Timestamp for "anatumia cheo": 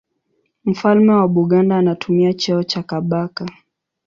1.77-2.63